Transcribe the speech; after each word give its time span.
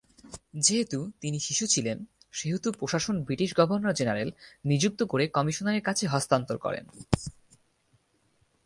যেহেতু 0.55 1.11
তিনি 1.21 1.39
শিশু 1.39 1.65
ছিলেন 1.67 1.97
সেহেতু 2.31 2.71
প্রশাসন 2.71 3.15
ব্রিটিশ 3.23 3.49
গভর্নর 3.57 3.93
জেনারেল 3.93 4.29
নিযুক্ত 4.65 5.03
করে 5.03 5.25
কমিশনারের 5.27 5.81
কাছে 5.81 6.03
হস্তান্তর 6.07 6.57
করেন। 6.57 6.85